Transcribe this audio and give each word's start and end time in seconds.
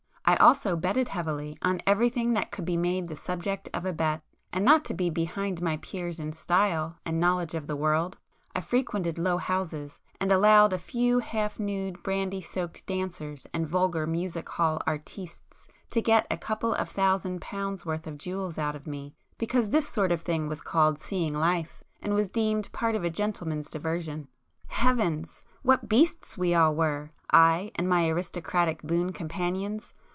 I 0.23 0.37
also 0.37 0.77
betted 0.77 1.09
heavily, 1.09 1.57
on 1.61 1.81
everything 1.85 2.31
that 2.33 2.51
could 2.51 2.63
be 2.63 2.77
made 2.77 3.09
the 3.09 3.17
subject 3.17 3.67
of 3.73 3.85
a 3.85 3.91
bet,—and 3.91 4.63
not 4.63 4.85
to 4.85 4.93
be 4.93 5.09
behind 5.09 5.61
my 5.61 5.75
peers 5.75 6.17
[p 6.17 6.21
179] 6.21 6.27
in 6.29 6.33
'style' 6.33 6.97
and 7.05 7.19
'knowledge 7.19 7.53
of 7.53 7.67
the 7.67 7.75
world' 7.75 8.17
I 8.55 8.61
frequented 8.61 9.17
low 9.17 9.35
houses 9.35 9.99
and 10.21 10.31
allowed 10.31 10.71
a 10.71 10.77
few 10.79 11.19
half 11.19 11.59
nude 11.59 12.01
brandy 12.01 12.39
soaked 12.39 12.85
dancers 12.85 13.45
and 13.53 13.67
vulgar 13.67 14.07
music 14.07 14.47
hall 14.47 14.79
'artistes' 14.87 15.67
to 15.89 16.01
get 16.01 16.27
a 16.31 16.37
couple 16.37 16.73
of 16.75 16.87
thousand 16.87 17.41
pounds 17.41 17.85
worth 17.85 18.07
of 18.07 18.17
jewels 18.17 18.57
out 18.57 18.75
of 18.75 18.87
me, 18.87 19.13
because 19.37 19.71
this 19.71 19.89
sort 19.89 20.13
of 20.13 20.21
thing 20.21 20.47
was 20.47 20.61
called 20.61 20.97
'seeing 20.97 21.33
life' 21.33 21.83
and 22.01 22.13
was 22.13 22.29
deemed 22.29 22.71
part 22.71 22.95
of 22.95 23.03
a 23.03 23.09
'gentleman's' 23.09 23.69
diversion. 23.69 24.29
Heavens!—what 24.67 25.89
beasts 25.89 26.37
we 26.37 26.55
all 26.55 26.73
were, 26.73 27.11
I 27.29 27.71
and 27.75 27.89
my 27.89 28.07
aristocratic 28.07 28.81
boon 28.81 29.11
companions! 29.11 29.93